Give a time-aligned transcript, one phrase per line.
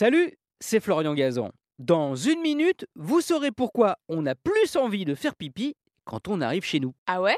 [0.00, 1.50] Salut, c'est Florian Gazan.
[1.80, 5.74] Dans une minute, vous saurez pourquoi on a plus envie de faire pipi
[6.04, 6.94] quand on arrive chez nous.
[7.08, 7.36] Ah ouais?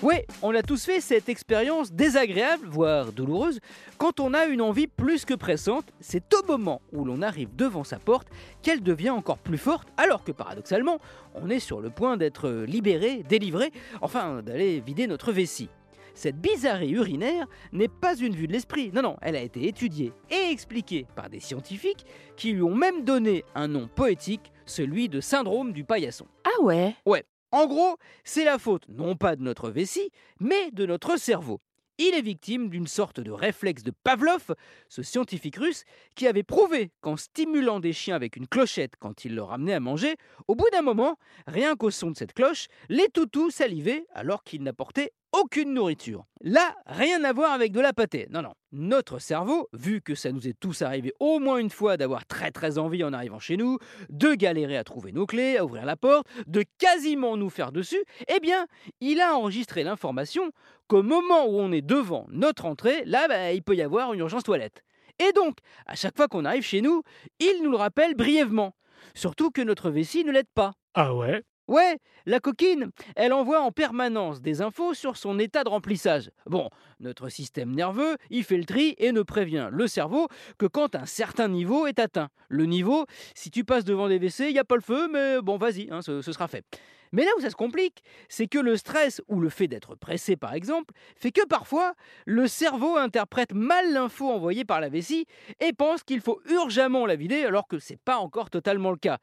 [0.00, 3.60] Ouais, on a tous fait cette expérience désagréable, voire douloureuse,
[3.98, 7.84] quand on a une envie plus que pressante, c'est au moment où l'on arrive devant
[7.84, 8.28] sa porte
[8.62, 11.00] qu'elle devient encore plus forte, alors que paradoxalement,
[11.34, 15.68] on est sur le point d'être libéré, délivré, enfin d'aller vider notre vessie.
[16.14, 20.12] Cette bizarrerie urinaire n'est pas une vue de l'esprit, non, non, elle a été étudiée
[20.30, 22.04] et expliquée par des scientifiques
[22.36, 26.26] qui lui ont même donné un nom poétique, celui de syndrome du paillasson.
[26.44, 26.94] Ah ouais?
[27.06, 31.60] Ouais, en gros, c'est la faute non pas de notre vessie, mais de notre cerveau.
[32.00, 34.54] Il est victime d'une sorte de réflexe de Pavlov,
[34.88, 35.82] ce scientifique russe
[36.14, 39.80] qui avait prouvé qu'en stimulant des chiens avec une clochette quand il leur amenait à
[39.80, 40.14] manger,
[40.46, 41.16] au bout d'un moment,
[41.48, 46.24] rien qu'au son de cette cloche, les toutous salivaient alors qu'ils n'apportaient aucune nourriture.
[46.40, 48.26] Là, rien à voir avec de la pâtée.
[48.30, 48.54] Non, non.
[48.72, 52.50] Notre cerveau, vu que ça nous est tous arrivé au moins une fois d'avoir très
[52.50, 53.78] très envie en arrivant chez nous,
[54.10, 58.02] de galérer à trouver nos clés, à ouvrir la porte, de quasiment nous faire dessus,
[58.28, 58.66] eh bien,
[59.00, 60.50] il a enregistré l'information
[60.86, 64.20] qu'au moment où on est devant notre entrée, là, bah, il peut y avoir une
[64.20, 64.82] urgence toilette.
[65.18, 67.02] Et donc, à chaque fois qu'on arrive chez nous,
[67.40, 68.74] il nous le rappelle brièvement.
[69.14, 70.72] Surtout que notre vessie ne l'aide pas.
[70.94, 71.42] Ah ouais?
[71.68, 76.30] Ouais, la coquine, elle envoie en permanence des infos sur son état de remplissage.
[76.46, 80.94] Bon, notre système nerveux, il fait le tri et ne prévient le cerveau que quand
[80.94, 82.30] un certain niveau est atteint.
[82.48, 83.04] Le niveau,
[83.34, 85.88] si tu passes devant des WC, il n'y a pas le feu, mais bon, vas-y,
[85.90, 86.64] hein, ce, ce sera fait.
[87.12, 90.36] Mais là où ça se complique, c'est que le stress ou le fait d'être pressé
[90.36, 95.26] par exemple, fait que parfois, le cerveau interprète mal l'info envoyée par la vessie
[95.60, 99.18] et pense qu'il faut urgemment la vider alors que c'est pas encore totalement le cas.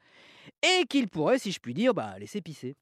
[0.62, 2.74] Et qu'il pourrait, si je puis dire, bah, laisser pisser.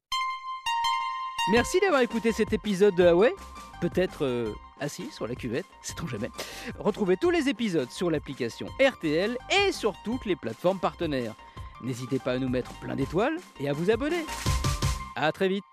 [1.51, 3.33] Merci d'avoir écouté cet épisode de Huawei.
[3.81, 6.29] Peut-être euh, assis sur la cuvette, sait-on jamais.
[6.79, 11.35] Retrouvez tous les épisodes sur l'application RTL et sur toutes les plateformes partenaires.
[11.83, 14.25] N'hésitez pas à nous mettre plein d'étoiles et à vous abonner.
[15.15, 15.63] À très vite